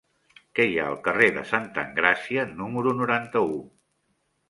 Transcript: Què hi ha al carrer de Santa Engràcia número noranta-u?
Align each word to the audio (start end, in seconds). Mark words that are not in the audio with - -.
Què 0.59 0.65
hi 0.69 0.79
ha 0.83 0.87
al 0.93 0.97
carrer 1.09 1.27
de 1.37 1.45
Santa 1.51 1.85
Engràcia 1.91 2.49
número 2.65 2.99
noranta-u? 3.03 3.57